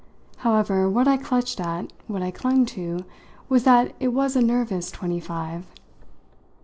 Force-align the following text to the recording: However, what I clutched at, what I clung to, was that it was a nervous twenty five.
However, 0.37 0.89
what 0.89 1.07
I 1.07 1.15
clutched 1.15 1.59
at, 1.59 1.93
what 2.07 2.23
I 2.23 2.31
clung 2.31 2.65
to, 2.73 3.05
was 3.49 3.65
that 3.65 3.93
it 3.99 4.07
was 4.07 4.35
a 4.35 4.41
nervous 4.41 4.89
twenty 4.89 5.19
five. 5.19 5.67